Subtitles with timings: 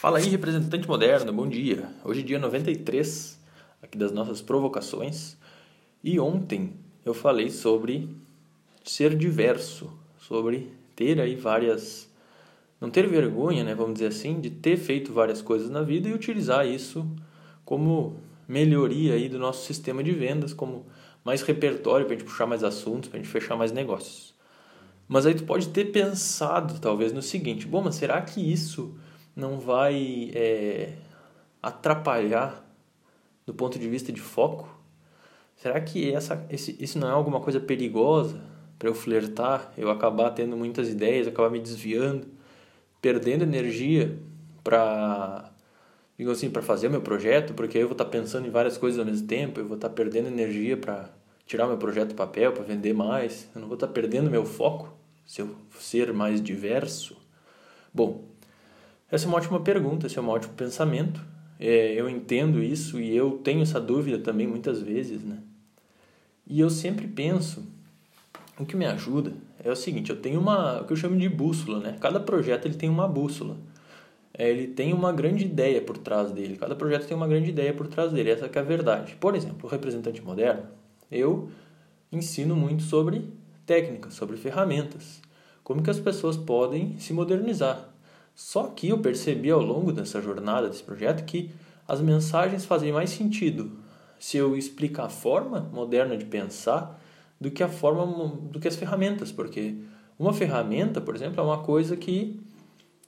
[0.00, 1.88] Fala aí, representante moderno, bom dia.
[2.04, 3.36] Hoje é dia 93
[3.82, 5.36] aqui das nossas provocações.
[6.04, 6.74] E ontem
[7.04, 8.08] eu falei sobre
[8.84, 12.08] ser diverso, sobre ter aí várias
[12.80, 16.14] não ter vergonha, né, vamos dizer assim, de ter feito várias coisas na vida e
[16.14, 17.04] utilizar isso
[17.64, 20.86] como melhoria aí do nosso sistema de vendas, como
[21.24, 24.32] mais repertório para a gente puxar mais assuntos, para a gente fechar mais negócios.
[25.08, 28.96] Mas aí tu pode ter pensado talvez no seguinte, bom, mas será que isso
[29.38, 30.94] não vai é,
[31.62, 32.64] atrapalhar
[33.46, 34.68] do ponto de vista de foco?
[35.56, 38.42] Será que essa, esse, isso não é alguma coisa perigosa
[38.78, 42.26] para eu flertar, eu acabar tendo muitas ideias, acabar me desviando,
[43.00, 44.18] perdendo energia
[44.64, 45.52] para
[46.18, 48.50] digo assim, para fazer o meu projeto, porque aí eu vou estar tá pensando em
[48.50, 51.10] várias coisas ao mesmo tempo, eu vou estar tá perdendo energia para
[51.46, 54.44] tirar meu projeto do papel, para vender mais, eu não vou estar tá perdendo meu
[54.44, 54.92] foco
[55.24, 57.16] se eu ser mais diverso.
[57.94, 58.24] Bom,
[59.10, 61.20] essa é uma ótima pergunta, esse é um ótimo pensamento.
[61.58, 65.38] É, eu entendo isso e eu tenho essa dúvida também muitas vezes, né?
[66.46, 67.66] E eu sempre penso,
[68.58, 69.32] o que me ajuda
[69.62, 71.96] é o seguinte, eu tenho uma, o que eu chamo de bússola, né?
[72.00, 73.56] Cada projeto ele tem uma bússola.
[74.32, 76.56] É, ele tem uma grande ideia por trás dele.
[76.56, 78.30] Cada projeto tem uma grande ideia por trás dele.
[78.30, 79.16] Essa é a verdade.
[79.16, 80.62] Por exemplo, o representante moderno,
[81.10, 81.50] eu
[82.12, 83.24] ensino muito sobre
[83.66, 85.20] técnicas, sobre ferramentas,
[85.64, 87.90] como que as pessoas podem se modernizar,
[88.38, 91.50] só que eu percebi ao longo dessa jornada, desse projeto, que
[91.88, 93.72] as mensagens fazem mais sentido
[94.16, 97.02] se eu explicar a forma moderna de pensar
[97.40, 99.74] do que a forma do que as ferramentas, porque
[100.16, 102.40] uma ferramenta, por exemplo, é uma coisa que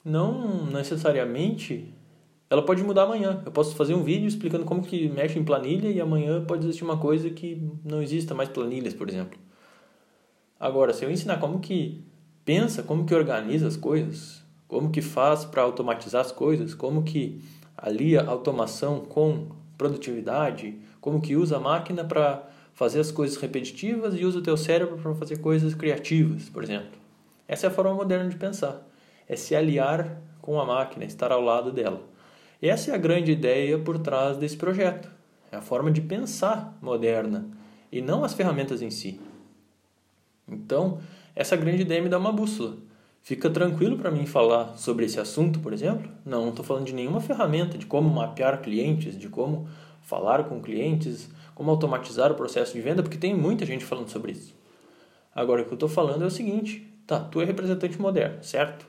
[0.04, 1.94] não necessariamente
[2.50, 3.40] ela pode mudar amanhã.
[3.46, 6.82] Eu posso fazer um vídeo explicando como que mexe em planilha e amanhã pode existir
[6.82, 9.38] uma coisa que não exista mais planilhas, por exemplo.
[10.58, 12.04] Agora, se eu ensinar como que
[12.44, 17.42] pensa, como que organiza as coisas, como que faz para automatizar as coisas, como que
[17.76, 24.24] alia automação com produtividade, como que usa a máquina para fazer as coisas repetitivas e
[24.24, 26.92] usa o teu cérebro para fazer coisas criativas, por exemplo.
[27.48, 28.86] Essa é a forma moderna de pensar.
[29.28, 32.02] É se aliar com a máquina, estar ao lado dela.
[32.62, 35.10] Essa é a grande ideia por trás desse projeto.
[35.50, 37.50] É a forma de pensar moderna
[37.90, 39.20] e não as ferramentas em si.
[40.46, 41.00] Então,
[41.34, 42.76] essa grande ideia me dá uma bússola.
[43.22, 46.10] Fica tranquilo para mim falar sobre esse assunto, por exemplo?
[46.24, 49.68] Não, não estou falando de nenhuma ferramenta de como mapear clientes, de como
[50.02, 54.32] falar com clientes, como automatizar o processo de venda, porque tem muita gente falando sobre
[54.32, 54.54] isso.
[55.34, 58.86] Agora, o que eu estou falando é o seguinte: tá, tu é representante moderno, certo?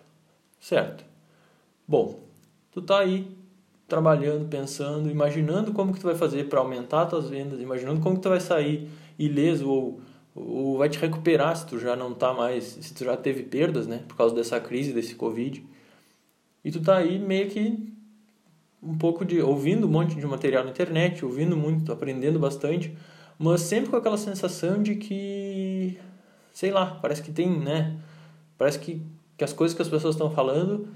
[0.59, 1.03] Certo.
[1.88, 2.22] Bom,
[2.72, 3.28] tu tá aí
[3.88, 8.16] trabalhando, pensando, imaginando como que tu vai fazer para aumentar as tuas vendas, imaginando como
[8.16, 10.00] que tu vai sair ileso ou
[10.36, 13.88] ou vai te recuperar se tu já não tá mais, se tu já teve perdas,
[13.88, 15.64] né, por causa dessa crise, desse Covid.
[16.64, 17.92] E tu tá aí meio que
[18.81, 22.96] um pouco de ouvindo um monte de material na internet, ouvindo muito, aprendendo bastante,
[23.38, 25.97] mas sempre com aquela sensação de que
[26.53, 27.98] sei lá, parece que tem, né,
[28.58, 29.02] parece que
[29.42, 30.88] que as coisas que as pessoas estão falando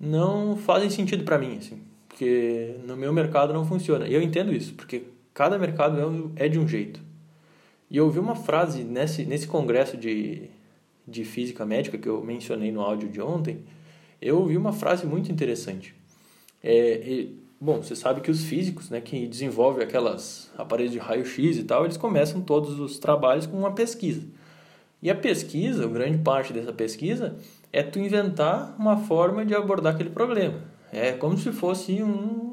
[0.00, 1.78] não fazem sentido para mim, assim,
[2.08, 4.08] porque no meu mercado não funciona.
[4.08, 5.04] E eu entendo isso, porque
[5.34, 7.00] cada mercado é, é de um jeito.
[7.92, 10.48] E eu ouvi uma frase nesse, nesse congresso de,
[11.06, 13.64] de física médica que eu mencionei no áudio de ontem,
[14.20, 15.94] eu ouvi uma frase muito interessante.
[16.64, 21.58] É, e, bom, você sabe que os físicos, né, que desenvolvem aquelas aparelhos de raio-x
[21.58, 24.22] e tal, eles começam todos os trabalhos com uma pesquisa.
[25.02, 27.36] E a pesquisa, grande parte dessa pesquisa,
[27.70, 30.64] é tu inventar uma forma de abordar aquele problema.
[30.90, 32.51] É como se fosse um...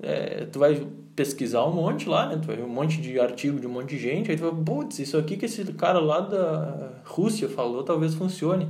[0.00, 0.86] É, tu vai
[1.16, 2.38] pesquisar um monte lá, né?
[2.40, 4.64] Tu vai ver um monte de artigo de um monte de gente, aí tu vai,
[4.64, 8.68] putz, isso aqui que esse cara lá da Rússia falou talvez funcione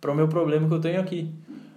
[0.00, 1.30] para o meu problema que eu tenho aqui.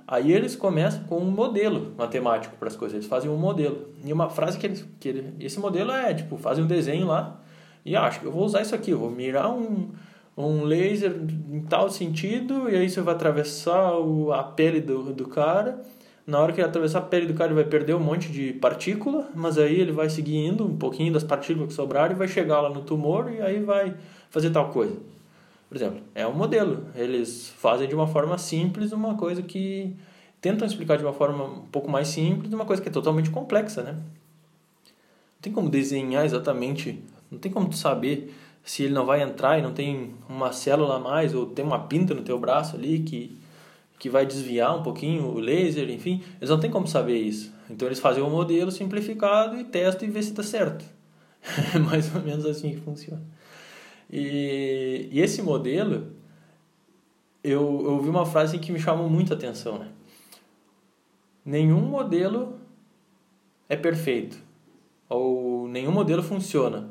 [0.07, 3.89] Aí eles começam com um modelo matemático para as coisas, eles fazem um modelo.
[4.03, 7.39] E uma frase que eles, que ele, esse modelo é, tipo, fazem um desenho lá
[7.85, 9.89] e acho que eu vou usar isso aqui, eu vou mirar um,
[10.35, 11.15] um laser
[11.51, 15.79] em tal sentido e aí você vai atravessar o, a pele do, do cara
[16.29, 18.53] na hora que ele atravessar a pele do cara, ele vai perder um monte de
[18.53, 22.27] partícula, mas aí ele vai seguir indo um pouquinho das partículas que sobraram e vai
[22.27, 23.95] chegar lá no tumor e aí vai
[24.29, 24.95] fazer tal coisa.
[25.67, 26.85] Por exemplo, é um modelo.
[26.95, 29.95] Eles fazem de uma forma simples uma coisa que
[30.39, 33.81] tentam explicar de uma forma um pouco mais simples uma coisa que é totalmente complexa,
[33.81, 33.93] né?
[33.93, 38.33] Não tem como desenhar exatamente, não tem como tu saber
[38.63, 41.79] se ele não vai entrar e não tem uma célula a mais ou tem uma
[41.79, 43.35] pinta no teu braço ali que
[43.99, 47.53] que vai desviar um pouquinho o laser, enfim, eles não têm como saber isso.
[47.69, 50.85] Então eles fazem um modelo simplificado e testam e vê se está certo.
[51.75, 53.21] É mais ou menos assim que funciona.
[54.09, 56.13] E, e esse modelo,
[57.43, 59.89] eu, eu ouvi uma frase que me chamou muita atenção, né?
[61.49, 62.59] nenhum modelo
[63.67, 64.37] é perfeito
[65.07, 66.89] ou nenhum modelo funciona,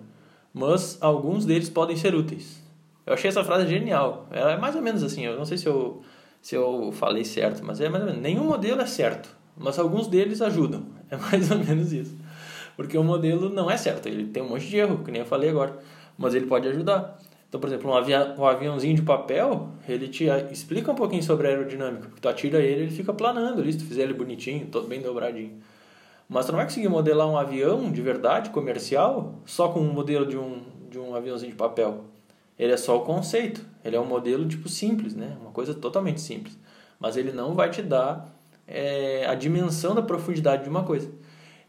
[0.53, 2.61] mas alguns deles podem ser úteis.
[3.07, 4.27] Eu achei essa frase genial.
[4.31, 6.03] É mais ou menos assim, eu não sei se eu,
[6.41, 8.23] se eu falei certo, mas é mais ou menos.
[8.23, 10.83] Nenhum modelo é certo, mas alguns deles ajudam.
[11.11, 12.15] É mais ou menos isso.
[12.77, 15.27] Porque o modelo não é certo, ele tem um monte de erro, que nem eu
[15.27, 15.79] falei agora,
[16.19, 17.19] mas ele pode ajudar.
[17.49, 21.47] Então, por exemplo, um, avião, um aviãozinho de papel, ele te explica um pouquinho sobre
[21.47, 22.09] a aerodinâmica.
[22.09, 25.01] Porque tu atira ele, ele fica planando ali, se tu fizer ele bonitinho, todo bem
[25.01, 25.59] dobradinho.
[26.29, 30.27] Mas tu não vai conseguir modelar um avião de verdade, comercial, só com um modelo
[30.27, 32.05] de um, de um aviãozinho de papel.
[32.59, 33.65] Ele é só o conceito.
[33.85, 35.37] Ele é um modelo tipo simples, né?
[35.41, 36.59] Uma coisa totalmente simples.
[36.99, 38.35] Mas ele não vai te dar
[38.67, 41.11] é, a dimensão da profundidade de uma coisa.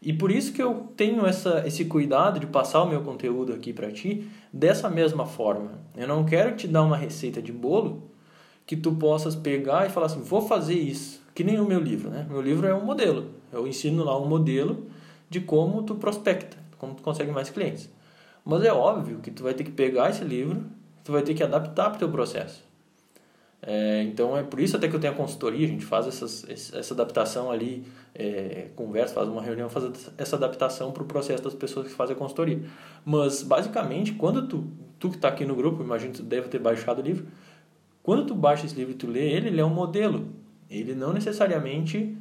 [0.02, 3.72] E por isso que eu tenho essa, esse cuidado de passar o meu conteúdo aqui
[3.72, 5.78] para ti dessa mesma forma.
[5.94, 8.10] Eu não quero te dar uma receita de bolo
[8.66, 11.20] que tu possas pegar e falar assim, vou fazer isso.
[11.34, 12.26] Que nem o meu livro, né?
[12.28, 13.34] Meu livro é um modelo.
[13.52, 14.86] Eu ensino lá um modelo
[15.28, 17.90] de como tu prospecta, como tu consegue mais clientes.
[18.44, 20.64] Mas é óbvio que tu vai ter que pegar esse livro,
[21.04, 22.70] tu vai ter que adaptar para o teu processo.
[23.62, 26.48] É, então é por isso até que eu tenho a consultoria, a gente faz essas,
[26.48, 31.54] essa adaptação ali, é, conversa, faz uma reunião, faz essa adaptação para o processo das
[31.54, 32.62] pessoas que fazem a consultoria.
[33.04, 34.66] Mas basicamente, quando tu,
[34.98, 37.26] tu que está aqui no grupo, imagino que tu deve ter baixado o livro,
[38.02, 40.28] quando tu baixa esse livro e tu lê ele, ele é um modelo.
[40.70, 42.16] Ele não necessariamente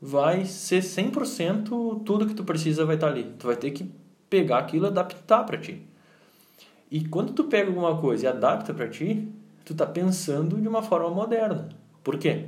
[0.00, 3.24] vai ser 100% tudo que tu precisa vai estar tá ali.
[3.38, 3.90] Tu vai ter que
[4.30, 5.86] pegar aquilo e adaptar para ti.
[6.90, 9.28] E quando tu pega alguma coisa e adapta para ti,
[9.64, 11.68] tu tá pensando de uma forma moderna.
[12.02, 12.46] Por quê?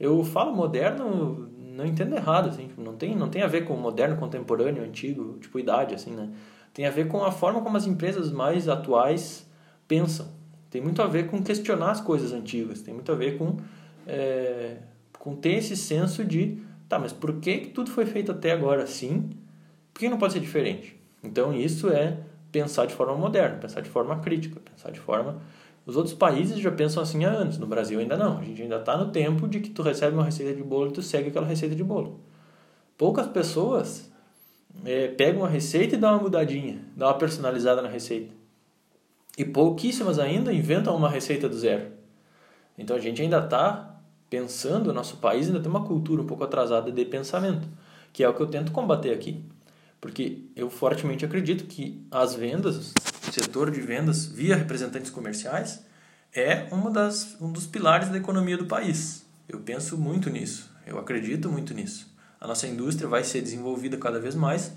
[0.00, 3.76] Eu falo moderno, não entendo errado, assim, tipo, não tem, não tem a ver com
[3.76, 6.30] moderno, contemporâneo, antigo, tipo idade, assim, né?
[6.72, 9.46] Tem a ver com a forma como as empresas mais atuais
[9.86, 10.28] pensam.
[10.70, 13.56] Tem muito a ver com questionar as coisas antigas, tem muito a ver com,
[14.06, 14.76] é,
[15.18, 18.84] com ter esse senso de, tá, mas por que, que tudo foi feito até agora
[18.84, 19.30] assim?
[19.92, 20.96] Por que não pode ser diferente?
[21.22, 22.18] Então isso é
[22.50, 25.40] pensar de forma moderna, pensar de forma crítica, pensar de forma
[25.88, 28.36] os outros países já pensam assim há anos, no Brasil ainda não.
[28.36, 30.92] A gente ainda está no tempo de que tu recebe uma receita de bolo e
[30.92, 32.20] tu segue aquela receita de bolo.
[32.98, 34.12] Poucas pessoas
[34.84, 38.34] é, pegam a receita e dão uma mudadinha, dão uma personalizada na receita.
[39.38, 41.86] E pouquíssimas ainda inventam uma receita do zero.
[42.76, 43.98] Então a gente ainda está
[44.28, 47.66] pensando, o nosso país ainda tem uma cultura um pouco atrasada de pensamento,
[48.12, 49.42] que é o que eu tento combater aqui.
[50.00, 52.92] Porque eu fortemente acredito que as vendas,
[53.28, 55.82] o setor de vendas via representantes comerciais,
[56.32, 59.24] é uma das, um dos pilares da economia do país.
[59.48, 62.14] Eu penso muito nisso, eu acredito muito nisso.
[62.40, 64.72] A nossa indústria vai ser desenvolvida cada vez mais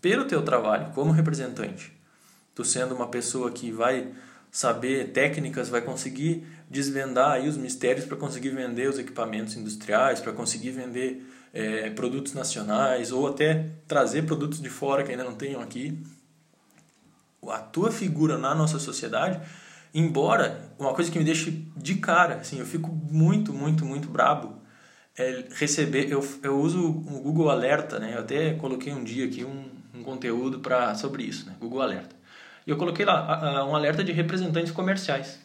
[0.00, 1.92] pelo teu trabalho como representante.
[2.54, 4.12] Tu sendo uma pessoa que vai
[4.50, 10.32] saber técnicas, vai conseguir desvendar aí os mistérios para conseguir vender os equipamentos industriais, para
[10.32, 15.60] conseguir vender é, produtos nacionais ou até trazer produtos de fora que ainda não tenham
[15.60, 15.98] aqui.
[17.48, 19.40] A tua figura na nossa sociedade,
[19.94, 24.58] embora uma coisa que me deixa de cara, assim, eu fico muito, muito, muito brabo
[25.16, 26.10] é receber.
[26.10, 28.14] Eu, eu uso o Google Alerta, né?
[28.14, 31.56] Eu até coloquei um dia aqui um, um conteúdo para sobre isso, né?
[31.58, 32.14] Google Alerta.
[32.66, 35.40] E eu coloquei lá um alerta de representantes comerciais.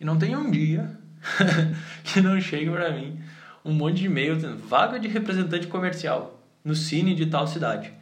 [0.00, 0.90] E não tem um dia
[2.04, 3.20] que não chegue para mim
[3.64, 7.92] um monte de e-mail dizendo vaga de representante comercial no Cine de tal cidade.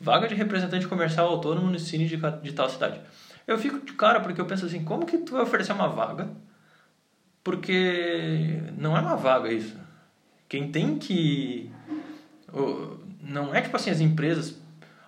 [0.00, 3.00] Vaga de representante comercial autônomo no Cine de, de tal cidade.
[3.46, 6.28] Eu fico de cara porque eu penso assim, como que tu vai oferecer uma vaga?
[7.42, 9.76] Porque não é uma vaga isso.
[10.48, 11.70] Quem tem que...
[13.22, 14.60] Não é tipo assim, as empresas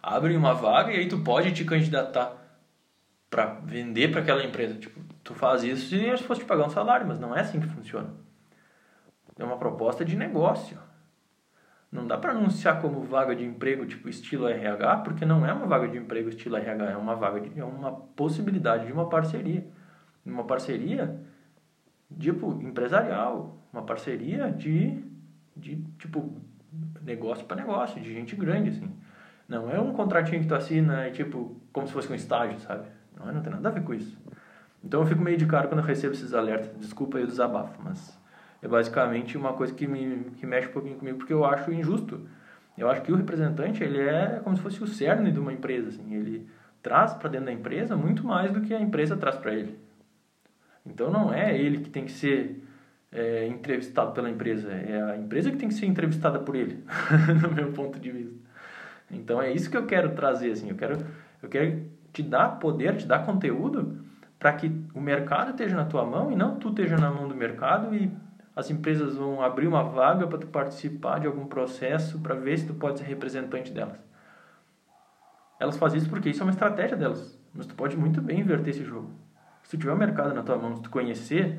[0.02, 2.36] abrem uma vaga e aí tu pode te candidatar
[3.28, 4.74] para vender para aquela empresa.
[4.74, 7.60] Tipo, tu faz isso se eles fossem te pagar um salário, mas não é assim
[7.60, 8.08] que funciona.
[9.40, 10.76] É uma proposta de negócio.
[11.90, 15.66] Não dá para anunciar como vaga de emprego tipo estilo RH, porque não é uma
[15.66, 19.66] vaga de emprego estilo RH, é uma vaga de é uma possibilidade de uma parceria.
[20.24, 21.18] Uma parceria
[22.18, 25.02] tipo empresarial, uma parceria de
[25.56, 26.36] de tipo
[27.02, 28.94] negócio para negócio, de gente grande assim.
[29.48, 32.86] Não é um contratinho que tu assina e tipo como se fosse um estágio, sabe?
[33.16, 34.18] Não, não tem nada a ver com isso.
[34.84, 36.70] Então eu fico meio de cara quando eu recebo esses alertas.
[36.78, 38.19] Desculpa aí o desabafo, mas
[38.62, 42.28] é basicamente uma coisa que me que mexe um pouquinho comigo porque eu acho injusto.
[42.76, 45.88] Eu acho que o representante ele é como se fosse o cerne de uma empresa,
[45.88, 46.48] assim, ele
[46.82, 49.78] traz para dentro da empresa muito mais do que a empresa traz para ele.
[50.86, 52.62] Então não é ele que tem que ser
[53.12, 56.82] é, entrevistado pela empresa, é a empresa que tem que ser entrevistada por ele,
[57.42, 58.38] no meu ponto de vista.
[59.10, 60.96] Então é isso que eu quero trazer, assim, eu quero
[61.42, 64.04] eu quero te dar poder, te dar conteúdo
[64.38, 67.34] para que o mercado esteja na tua mão e não tu esteja na mão do
[67.34, 68.10] mercado e
[68.60, 72.66] as empresas vão abrir uma vaga para tu participar de algum processo para ver se
[72.66, 73.98] tu pode ser representante delas.
[75.58, 78.68] Elas fazem isso porque isso é uma estratégia delas, mas tu pode muito bem inverter
[78.68, 79.10] esse jogo.
[79.62, 81.58] Se tu tiver o mercado na tua mão, se tu conhecer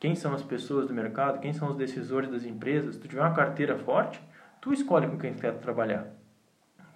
[0.00, 3.22] quem são as pessoas do mercado, quem são os decisores das empresas, se tu tiver
[3.22, 4.20] uma carteira forte,
[4.60, 6.06] tu escolhe com quem tu quer trabalhar.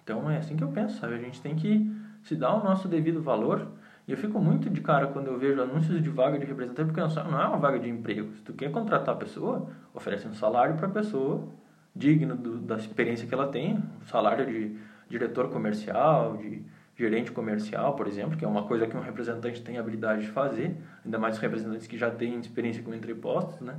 [0.03, 1.13] Então é assim que eu penso, sabe?
[1.13, 1.91] A gente tem que
[2.23, 3.67] se dar o nosso devido valor.
[4.09, 6.99] E eu fico muito de cara quando eu vejo anúncios de vaga de representante, porque
[7.29, 8.33] não é uma vaga de emprego.
[8.33, 11.47] Se tu quer contratar a pessoa, oferece um salário para a pessoa
[11.95, 14.75] digno do, da experiência que ela tem, um salário de
[15.07, 16.63] diretor comercial, de
[16.97, 20.75] gerente comercial, por exemplo, que é uma coisa que um representante tem habilidade de fazer,
[21.05, 23.75] ainda mais os representantes que já têm experiência com entrepostos, né?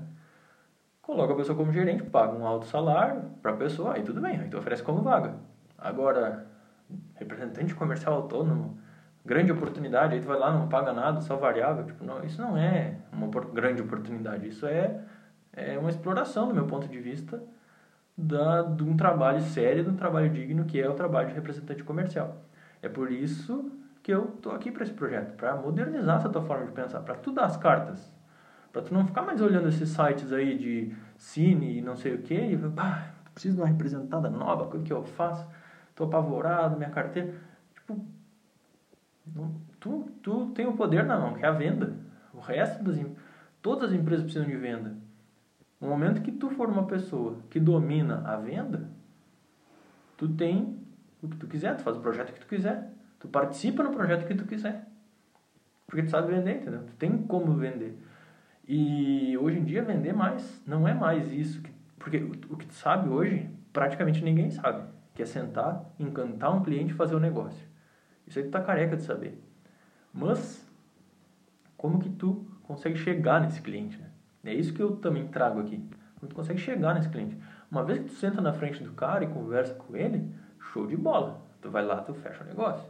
[1.03, 4.39] Coloca a pessoa como gerente, paga um alto salário para a pessoa, aí tudo bem,
[4.39, 5.35] aí tu oferece como vaga.
[5.77, 6.47] Agora,
[7.17, 8.79] representante comercial autônomo,
[9.31, 12.59] grande oportunidade, aí tu vai lá, não paga nada, só variável, tipo, não, isso não
[12.59, 15.05] é uma grande oportunidade, isso é,
[15.53, 17.41] é uma exploração do meu ponto de vista
[18.19, 21.85] da, de um trabalho sério, de um trabalho digno, que é o trabalho de representante
[21.85, 22.43] comercial.
[22.83, 23.71] É por isso
[24.03, 27.15] que eu tô aqui para esse projeto, para modernizar essa tua forma de pensar, para
[27.15, 28.13] tu dar as cartas,
[28.73, 32.19] para tu não ficar mais olhando esses sites aí de cine e não sei o
[32.19, 35.47] que, e pá, preciso de uma representada nova, o que eu faço?
[35.95, 37.33] Tô apavorado, minha carteira,
[37.75, 38.05] tipo,
[39.79, 41.95] tu, tu tem o poder na mão, que é a venda.
[42.33, 42.99] O resto das
[43.61, 44.97] todas as empresas precisam de venda.
[45.81, 48.89] No momento que tu for uma pessoa que domina a venda,
[50.17, 50.79] tu tem
[51.23, 52.93] o que tu quiser, tu faz o projeto que tu quiser.
[53.19, 54.87] Tu participa no projeto que tu quiser.
[55.87, 56.85] Porque tu sabe vender, entendeu?
[56.85, 57.99] Tu tem como vender.
[58.67, 61.61] E hoje em dia vender mais não é mais isso.
[61.61, 64.85] Que, porque o, que tu sabe hoje, praticamente ninguém sabe.
[65.15, 67.70] Que é sentar, encantar um cliente e fazer o um negócio.
[68.31, 69.37] Isso aí tu tá careca de saber.
[70.15, 70.65] Mas,
[71.77, 74.09] como que tu consegue chegar nesse cliente, né?
[74.45, 75.85] É isso que eu também trago aqui.
[76.19, 77.37] Como tu consegue chegar nesse cliente.
[77.69, 80.33] Uma vez que tu senta na frente do cara e conversa com ele,
[80.73, 81.43] show de bola.
[81.61, 82.89] Tu vai lá, tu fecha o negócio.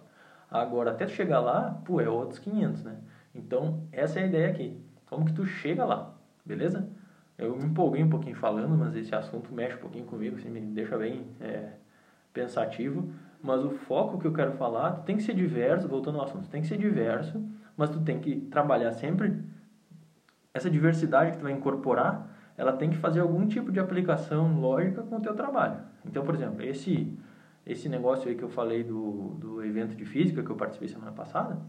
[0.50, 2.98] Agora, até chegar lá, pô, é outros 500, né?
[3.34, 4.78] Então, essa é a ideia aqui.
[5.06, 6.86] Como que tu chega lá, beleza?
[7.38, 10.60] Eu me empolguei um pouquinho falando, mas esse assunto mexe um pouquinho comigo, assim, me
[10.60, 11.72] deixa bem é,
[12.30, 13.10] pensativo.
[13.42, 16.48] Mas o foco que eu quero falar, tu tem que ser diverso, voltando ao assunto,
[16.48, 17.42] tem que ser diverso,
[17.76, 19.42] mas tu tem que trabalhar sempre
[20.52, 25.02] essa diversidade que tu vai incorporar, ela tem que fazer algum tipo de aplicação lógica
[25.02, 25.80] com o teu trabalho.
[26.04, 27.16] Então, por exemplo, esse
[27.66, 31.12] esse negócio aí que eu falei do, do evento de física que eu participei semana
[31.12, 31.60] passada,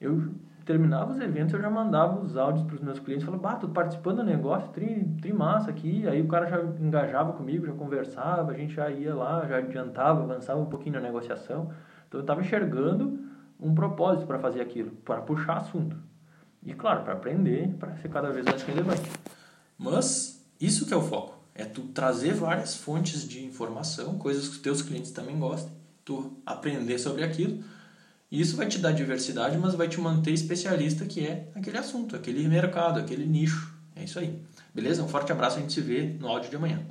[0.00, 0.32] eu
[0.64, 3.68] terminava os eventos, eu já mandava os áudios para os meus clientes, falava, bah, tô
[3.68, 8.52] participando do negócio, tri, tri massa aqui, aí o cara já engajava comigo, já conversava,
[8.52, 11.70] a gente já ia lá, já adiantava, avançava um pouquinho na negociação,
[12.08, 13.18] então eu estava enxergando
[13.60, 15.96] um propósito para fazer aquilo, para puxar assunto.
[16.64, 19.10] E claro, para aprender, para ser cada vez mais relevante.
[19.78, 21.34] Mas isso que é o foco.
[21.54, 25.72] É tu trazer várias fontes de informação, coisas que os teus clientes também gostem,
[26.04, 27.62] tu aprender sobre aquilo.
[28.34, 32.16] E isso vai te dar diversidade, mas vai te manter especialista que é aquele assunto,
[32.16, 33.72] aquele mercado, aquele nicho.
[33.94, 34.42] É isso aí.
[34.74, 35.04] Beleza?
[35.04, 36.82] Um forte abraço, a gente se vê no áudio de amanhã.